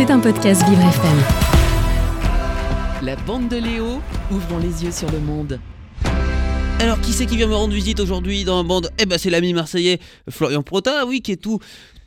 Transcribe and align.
C'est 0.00 0.10
un 0.10 0.18
podcast 0.18 0.66
Vivre 0.66 0.80
FM. 0.80 1.18
La 3.02 3.16
bande 3.16 3.50
de 3.50 3.58
Léo, 3.58 4.00
ouvrons 4.30 4.56
les 4.56 4.82
yeux 4.82 4.92
sur 4.92 5.10
le 5.10 5.18
monde. 5.18 5.60
Alors, 6.78 6.98
qui 7.02 7.12
c'est 7.12 7.26
qui 7.26 7.36
vient 7.36 7.48
me 7.48 7.54
rendre 7.54 7.74
visite 7.74 8.00
aujourd'hui 8.00 8.44
dans 8.44 8.56
la 8.56 8.62
bande? 8.66 8.88
Eh 8.98 9.04
ben, 9.04 9.18
c'est 9.18 9.28
l'ami 9.28 9.52
marseillais 9.52 10.00
Florian 10.30 10.62
Prota, 10.62 11.04
oui, 11.04 11.20
qui 11.20 11.32
est 11.32 11.36
tout, 11.36 11.58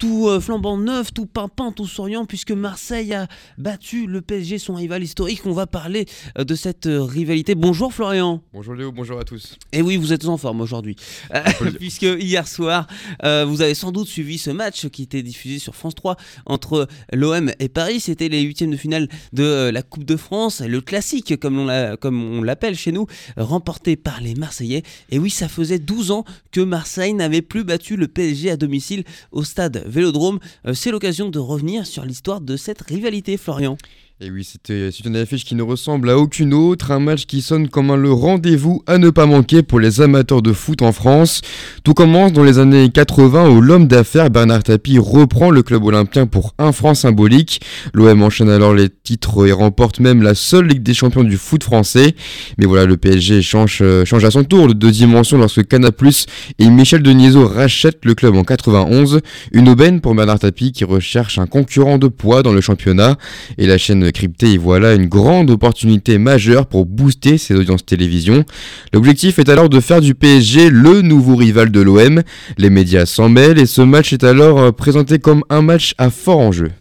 tout 0.03 0.27
euh, 0.27 0.41
flambant 0.41 0.75
neuf, 0.75 1.13
tout 1.13 1.25
pimpant, 1.25 1.71
tout 1.71 1.87
souriant, 1.87 2.25
puisque 2.25 2.51
Marseille 2.51 3.13
a 3.13 3.29
battu 3.57 4.05
le 4.05 4.19
PSG, 4.19 4.57
son 4.57 4.75
rival 4.75 5.01
historique. 5.01 5.45
On 5.45 5.53
va 5.53 5.65
parler 5.65 6.07
euh, 6.37 6.43
de 6.43 6.55
cette 6.55 6.87
euh, 6.87 7.01
rivalité. 7.01 7.55
Bonjour 7.55 7.93
Florian. 7.93 8.43
Bonjour 8.51 8.73
Léo, 8.73 8.91
bonjour 8.91 9.17
à 9.17 9.23
tous. 9.23 9.57
Et 9.71 9.81
oui, 9.81 9.95
vous 9.95 10.11
êtes 10.11 10.25
en 10.25 10.35
forme 10.35 10.59
aujourd'hui, 10.59 10.97
puisque 11.79 12.01
hier 12.01 12.49
soir, 12.49 12.87
euh, 13.23 13.45
vous 13.45 13.61
avez 13.61 13.75
sans 13.75 13.93
doute 13.93 14.09
suivi 14.09 14.37
ce 14.37 14.49
match 14.49 14.89
qui 14.89 15.03
était 15.03 15.23
diffusé 15.23 15.57
sur 15.57 15.73
France 15.73 15.95
3 15.95 16.17
entre 16.47 16.89
l'OM 17.13 17.53
et 17.59 17.69
Paris. 17.69 18.01
C'était 18.01 18.27
les 18.27 18.41
huitièmes 18.41 18.71
de 18.71 18.75
finale 18.75 19.07
de 19.31 19.69
la 19.73 19.83
Coupe 19.83 20.03
de 20.03 20.17
France, 20.17 20.59
le 20.59 20.81
classique 20.81 21.39
comme 21.39 21.59
on 21.59 22.41
l'appelle 22.41 22.75
chez 22.75 22.91
nous, 22.91 23.07
remporté 23.37 23.95
par 23.95 24.19
les 24.19 24.35
Marseillais. 24.35 24.83
Et 25.11 25.17
oui, 25.17 25.29
ça 25.29 25.47
faisait 25.47 25.79
12 25.79 26.11
ans 26.11 26.25
que 26.51 26.59
Marseille 26.59 27.13
n'avait 27.13 27.41
plus 27.41 27.63
battu 27.63 27.95
le 27.95 28.09
PSG 28.09 28.51
à 28.51 28.57
domicile 28.57 29.05
au 29.31 29.45
stade 29.45 29.85
Vélodrome. 29.93 30.39
Euh, 30.67 30.73
C'est 30.73 30.91
l'occasion 30.91 31.29
de 31.29 31.39
revenir 31.39 31.85
sur 31.85 32.03
l'histoire 32.03 32.41
de 32.41 32.57
cette 32.57 32.81
rivalité, 32.81 33.37
Florian. 33.37 33.77
Et 34.21 34.29
oui, 34.29 34.43
c'était 34.43 34.91
c'est 34.91 35.05
une 35.05 35.15
affiche 35.15 35.43
qui 35.43 35.55
ne 35.55 35.63
ressemble 35.63 36.07
à 36.07 36.19
aucune 36.19 36.53
autre, 36.53 36.91
un 36.91 36.99
match 36.99 37.25
qui 37.25 37.41
sonne 37.41 37.67
comme 37.67 37.89
un 37.89 37.97
le 37.97 38.13
rendez-vous 38.13 38.83
à 38.85 38.99
ne 38.99 39.09
pas 39.09 39.25
manquer 39.25 39.63
pour 39.63 39.79
les 39.79 40.01
amateurs 40.01 40.43
de 40.43 40.53
foot 40.53 40.83
en 40.83 40.91
France. 40.91 41.41
Tout 41.83 41.95
commence 41.95 42.31
dans 42.31 42.43
les 42.43 42.59
années 42.59 42.91
80 42.91 43.49
où 43.49 43.59
l'homme 43.59 43.87
d'affaires 43.87 44.29
Bernard 44.29 44.61
Tapie 44.61 44.99
reprend 44.99 45.49
le 45.49 45.63
club 45.63 45.83
olympien 45.83 46.27
pour 46.27 46.53
un 46.59 46.71
franc 46.71 46.93
symbolique. 46.93 47.61
L'OM 47.95 48.21
enchaîne 48.21 48.51
alors 48.51 48.75
les 48.75 48.87
titres 48.87 49.47
et 49.47 49.51
remporte 49.51 49.99
même 49.99 50.21
la 50.21 50.35
seule 50.35 50.67
Ligue 50.67 50.83
des 50.83 50.93
champions 50.93 51.23
du 51.23 51.37
foot 51.37 51.63
français. 51.63 52.13
Mais 52.59 52.67
voilà, 52.67 52.85
le 52.85 52.97
PSG 52.97 53.41
change, 53.41 53.79
euh, 53.81 54.05
change 54.05 54.23
à 54.25 54.31
son 54.31 54.43
tour 54.43 54.73
de 54.73 54.89
dimension 54.91 55.39
lorsque 55.39 55.67
Canapus 55.67 56.27
et 56.59 56.69
Michel 56.69 57.01
Denisot 57.01 57.47
rachètent 57.47 58.05
le 58.05 58.13
club 58.13 58.35
en 58.35 58.43
91. 58.43 59.21
Une 59.53 59.69
aubaine 59.69 60.01
pour 60.01 60.13
Bernard 60.13 60.39
Tapie 60.39 60.71
qui 60.71 60.83
recherche 60.83 61.39
un 61.39 61.47
concurrent 61.47 61.97
de 61.97 62.07
poids 62.07 62.43
dans 62.43 62.53
le 62.53 62.61
championnat. 62.61 63.17
Et 63.57 63.65
la 63.65 63.79
chaîne 63.79 64.02
cryptée 64.11 64.53
y 64.53 64.57
voilà 64.57 64.93
une 64.93 65.07
grande 65.07 65.49
opportunité 65.49 66.17
majeure 66.17 66.65
pour 66.65 66.85
booster 66.85 67.37
ses 67.37 67.55
audiences 67.55 67.85
télévision. 67.85 68.45
L'objectif 68.93 69.39
est 69.39 69.49
alors 69.49 69.69
de 69.69 69.79
faire 69.79 70.01
du 70.01 70.15
PSG 70.15 70.69
le 70.69 71.01
nouveau 71.01 71.35
rival 71.35 71.71
de 71.71 71.81
l'OM. 71.81 72.21
Les 72.57 72.69
médias 72.69 73.05
s'en 73.05 73.29
mêlent 73.29 73.59
et 73.59 73.65
ce 73.65 73.81
match 73.81 74.13
est 74.13 74.23
alors 74.23 74.59
euh, 74.59 74.71
présenté 74.71 75.19
comme 75.19 75.43
un 75.49 75.61
match 75.61 75.93
à 75.97 76.09
fort 76.09 76.39
enjeu. 76.39 76.71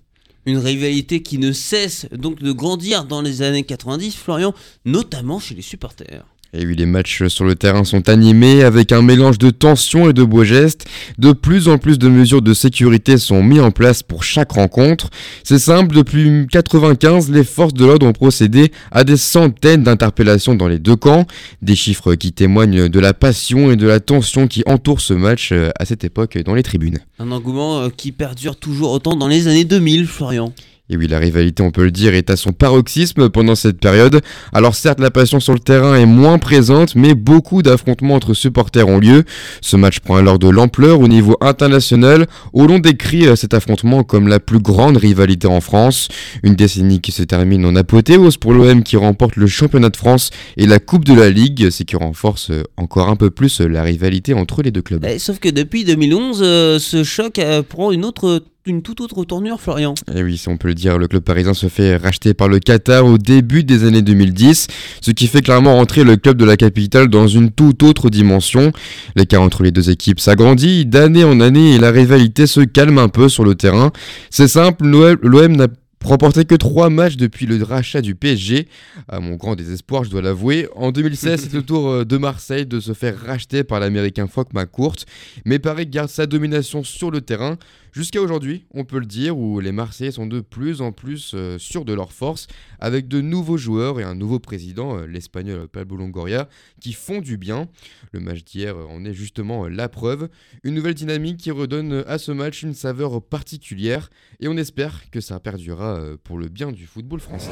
Une 0.44 0.58
rivalité 0.58 1.22
qui 1.22 1.38
ne 1.38 1.52
cesse 1.52 2.06
donc 2.10 2.40
de 2.40 2.50
grandir 2.50 3.04
dans 3.04 3.22
les 3.22 3.42
années 3.42 3.62
90, 3.62 4.16
Florian, 4.16 4.54
notamment 4.84 5.38
chez 5.38 5.54
les 5.54 5.62
supporters. 5.62 6.24
Et 6.54 6.66
oui, 6.66 6.76
les 6.76 6.84
matchs 6.84 7.28
sur 7.28 7.46
le 7.46 7.54
terrain 7.54 7.82
sont 7.82 8.10
animés 8.10 8.62
avec 8.62 8.92
un 8.92 9.00
mélange 9.00 9.38
de 9.38 9.48
tension 9.48 10.10
et 10.10 10.12
de 10.12 10.22
beaux 10.22 10.44
gestes. 10.44 10.84
De 11.16 11.32
plus 11.32 11.66
en 11.66 11.78
plus 11.78 11.98
de 11.98 12.10
mesures 12.10 12.42
de 12.42 12.52
sécurité 12.52 13.16
sont 13.16 13.42
mises 13.42 13.60
en 13.60 13.70
place 13.70 14.02
pour 14.02 14.22
chaque 14.22 14.52
rencontre. 14.52 15.08
C'est 15.44 15.58
simple, 15.58 15.96
depuis 15.96 16.46
95, 16.52 17.30
les 17.30 17.44
forces 17.44 17.72
de 17.72 17.86
l'ordre 17.86 18.06
ont 18.06 18.12
procédé 18.12 18.70
à 18.90 19.02
des 19.02 19.16
centaines 19.16 19.82
d'interpellations 19.82 20.54
dans 20.54 20.68
les 20.68 20.78
deux 20.78 20.94
camps. 20.94 21.26
Des 21.62 21.74
chiffres 21.74 22.16
qui 22.16 22.34
témoignent 22.34 22.90
de 22.90 23.00
la 23.00 23.14
passion 23.14 23.70
et 23.70 23.76
de 23.76 23.86
la 23.86 24.00
tension 24.00 24.46
qui 24.46 24.62
entourent 24.66 25.00
ce 25.00 25.14
match 25.14 25.52
euh, 25.52 25.70
à 25.78 25.86
cette 25.86 26.04
époque 26.04 26.36
dans 26.44 26.54
les 26.54 26.62
tribunes. 26.62 26.98
Un 27.18 27.32
engouement 27.32 27.80
euh, 27.80 27.88
qui 27.88 28.12
perdure 28.12 28.56
toujours 28.56 28.92
autant 28.92 29.16
dans 29.16 29.28
les 29.28 29.48
années 29.48 29.64
2000, 29.64 30.06
Florian. 30.06 30.52
Et 30.90 30.96
oui, 30.96 31.06
la 31.06 31.18
rivalité, 31.18 31.62
on 31.62 31.70
peut 31.70 31.84
le 31.84 31.90
dire, 31.90 32.14
est 32.14 32.28
à 32.28 32.36
son 32.36 32.52
paroxysme 32.52 33.30
pendant 33.30 33.54
cette 33.54 33.78
période. 33.78 34.20
Alors 34.52 34.74
certes, 34.74 35.00
la 35.00 35.10
passion 35.10 35.40
sur 35.40 35.54
le 35.54 35.58
terrain 35.58 35.94
est 35.96 36.06
moins 36.06 36.38
présente, 36.38 36.96
mais 36.96 37.14
beaucoup 37.14 37.62
d'affrontements 37.62 38.14
entre 38.14 38.34
supporters 38.34 38.86
ont 38.88 38.98
lieu. 38.98 39.24
Ce 39.60 39.76
match 39.76 40.00
prend 40.00 40.16
alors 40.16 40.38
de 40.38 40.48
l'ampleur 40.48 41.00
au 41.00 41.08
niveau 41.08 41.36
international, 41.40 42.26
où 42.52 42.66
l'on 42.66 42.78
décrit 42.78 43.26
euh, 43.26 43.36
cet 43.36 43.54
affrontement 43.54 44.02
comme 44.02 44.28
la 44.28 44.40
plus 44.40 44.58
grande 44.58 44.96
rivalité 44.96 45.46
en 45.46 45.60
France. 45.60 46.08
Une 46.42 46.56
décennie 46.56 47.00
qui 47.00 47.12
se 47.12 47.22
termine 47.22 47.64
en 47.64 47.76
apothéose 47.76 48.36
pour 48.36 48.52
l'OM 48.52 48.82
qui 48.82 48.96
remporte 48.96 49.36
le 49.36 49.46
championnat 49.46 49.88
de 49.88 49.96
France 49.96 50.30
et 50.56 50.66
la 50.66 50.78
Coupe 50.78 51.04
de 51.04 51.14
la 51.14 51.30
Ligue, 51.30 51.70
ce 51.70 51.84
qui 51.84 51.96
renforce 51.96 52.50
euh, 52.50 52.62
encore 52.76 53.08
un 53.08 53.16
peu 53.16 53.30
plus 53.30 53.60
euh, 53.60 53.68
la 53.68 53.82
rivalité 53.82 54.34
entre 54.34 54.62
les 54.62 54.70
deux 54.70 54.82
clubs. 54.82 55.04
Eh, 55.04 55.18
sauf 55.18 55.38
que 55.38 55.48
depuis 55.48 55.84
2011, 55.84 56.40
euh, 56.42 56.78
ce 56.78 57.04
choc 57.04 57.40
prend 57.68 57.92
une 57.92 58.04
autre, 58.04 58.42
une 58.64 58.82
toute 58.82 59.00
autre 59.00 59.24
tournure, 59.24 59.60
Florian. 59.60 59.94
Et 60.14 60.22
oui, 60.22 60.36
si 60.36 60.48
on 60.48 60.56
peut 60.56 60.68
le 60.68 60.74
dire, 60.74 60.96
le 60.96 61.08
club 61.08 61.22
parisien 61.22 61.52
se 61.52 61.68
fait 61.68 61.96
racheter 61.96 62.32
par 62.32 62.48
le 62.48 62.60
Qatar 62.60 63.04
au 63.04 63.18
début 63.18 63.64
des 63.64 63.84
années 63.84 64.02
2010, 64.02 64.68
ce 65.00 65.10
qui 65.10 65.26
fait 65.26 65.42
clairement 65.42 65.74
rentrer 65.74 66.04
le 66.04 66.16
club 66.16 66.36
de 66.36 66.44
la 66.44 66.56
capitale 66.56 67.08
dans 67.08 67.26
une 67.26 67.50
toute 67.50 67.82
autre 67.82 68.08
dimension. 68.08 68.72
L'écart 69.16 69.42
entre 69.42 69.64
les 69.64 69.72
deux 69.72 69.90
équipes 69.90 70.20
s'agrandit 70.20 70.86
d'année 70.86 71.24
en 71.24 71.40
année 71.40 71.74
et 71.74 71.78
la 71.78 71.90
rivalité 71.90 72.46
se 72.46 72.60
calme 72.60 72.98
un 72.98 73.08
peu 73.08 73.28
sur 73.28 73.44
le 73.44 73.56
terrain. 73.56 73.90
C'est 74.30 74.48
simple, 74.48 74.86
l'OM 74.86 75.56
n'a 75.56 75.66
remporté 76.04 76.44
que 76.44 76.54
trois 76.54 76.90
matchs 76.90 77.16
depuis 77.16 77.46
le 77.46 77.62
rachat 77.62 78.00
du 78.00 78.14
PSG. 78.14 78.68
À 79.08 79.20
mon 79.20 79.36
grand 79.36 79.56
désespoir, 79.56 80.04
je 80.04 80.10
dois 80.10 80.22
l'avouer. 80.22 80.68
En 80.74 80.92
2016, 80.92 81.42
c'est 81.42 81.52
le 81.52 81.62
tour 81.62 81.88
euh, 81.88 82.04
de 82.04 82.16
Marseille 82.16 82.66
de 82.66 82.80
se 82.80 82.92
faire 82.92 83.18
racheter 83.18 83.64
par 83.64 83.80
l'américain 83.80 84.26
Frank 84.26 84.52
McCourt. 84.52 84.96
Mais 85.44 85.58
Paris 85.58 85.86
garde 85.86 86.10
sa 86.10 86.26
domination 86.26 86.84
sur 86.84 87.10
le 87.10 87.20
terrain. 87.20 87.56
Jusqu'à 87.92 88.22
aujourd'hui, 88.22 88.64
on 88.72 88.84
peut 88.84 88.98
le 88.98 89.04
dire, 89.04 89.36
où 89.36 89.60
les 89.60 89.70
Marseillais 89.70 90.12
sont 90.12 90.26
de 90.26 90.40
plus 90.40 90.80
en 90.80 90.92
plus 90.92 91.32
euh, 91.34 91.58
sûrs 91.58 91.84
de 91.84 91.92
leur 91.92 92.12
force, 92.12 92.46
avec 92.80 93.06
de 93.06 93.20
nouveaux 93.20 93.58
joueurs 93.58 94.00
et 94.00 94.02
un 94.02 94.14
nouveau 94.14 94.38
président, 94.38 94.96
euh, 94.96 95.06
l'espagnol 95.06 95.68
Pablo 95.68 95.98
Longoria, 95.98 96.48
qui 96.80 96.94
font 96.94 97.20
du 97.20 97.36
bien. 97.36 97.68
Le 98.12 98.20
match 98.20 98.44
d'hier 98.44 98.74
en 98.88 99.04
est 99.04 99.12
justement 99.12 99.66
euh, 99.66 99.68
la 99.68 99.90
preuve. 99.90 100.30
Une 100.64 100.74
nouvelle 100.74 100.94
dynamique 100.94 101.36
qui 101.36 101.50
redonne 101.50 102.02
à 102.06 102.16
ce 102.16 102.32
match 102.32 102.62
une 102.62 102.72
saveur 102.72 103.20
particulière, 103.20 104.08
et 104.40 104.48
on 104.48 104.56
espère 104.56 105.10
que 105.10 105.20
ça 105.20 105.38
perdurera 105.38 106.00
pour 106.24 106.38
le 106.38 106.48
bien 106.48 106.72
du 106.72 106.86
football 106.86 107.20
français. 107.20 107.50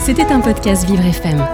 C'était 0.00 0.22
un 0.22 0.40
podcast 0.40 0.86
Vivre 0.86 1.04
FM. 1.04 1.44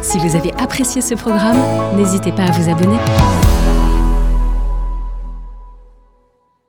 Si 0.00 0.16
vous 0.18 0.34
avez 0.34 0.52
apprécié 0.54 1.02
ce 1.02 1.14
programme, 1.14 1.96
n'hésitez 1.98 2.32
pas 2.32 2.44
à 2.44 2.50
vous 2.52 2.70
abonner. 2.70 3.65